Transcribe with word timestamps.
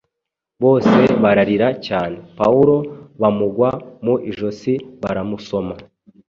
Bose 0.63 0.99
bararira 1.23 1.67
cyane, 1.87 2.17
Pawulo 2.37 2.75
bamugwa 3.21 3.69
mu 4.03 4.15
ijosi, 4.29 4.73
baramusoma. 5.01 5.75